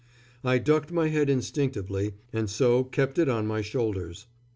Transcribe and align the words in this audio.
I 0.43 0.57
ducked 0.57 0.91
my 0.91 1.09
head 1.09 1.29
instinctively, 1.29 2.15
and 2.33 2.49
so 2.49 2.83
kept 2.83 3.19
it 3.19 3.29
on 3.29 3.45
my 3.45 3.61
shoulders. 3.61 4.25